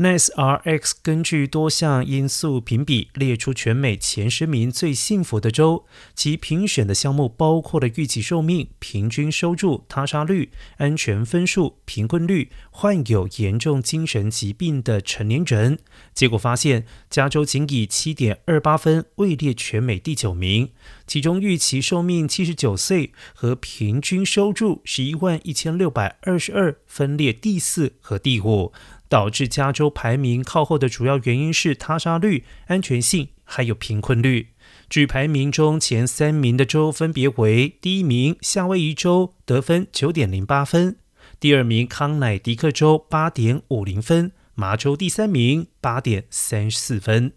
[0.00, 5.84] NASRX 根据多项因素评比，列出全美前十名最幸福的州。
[6.14, 15.78] 其评选的项目包括了预期寿命、平均收入、他杀率、安全分数、贫困率、患有严重精神疾病的成年人。
[16.14, 20.70] 结果发现，加州仅以七点二八分位列全美第九名，
[21.10, 28.72] 其中预期寿命七十九岁和平均收入十一万一千六百二十二分列第四和第五。
[29.08, 34.50] 导致加州排名靠后的主要原因是他杀率、安全性还有贫困率。
[34.88, 40.94] 据排名中前三名的州分别为：第一名夏威夷州得分九点零八分，
[41.40, 47.32] 第二名康乃狄克州八点五零分，麻州第三名八点三四分。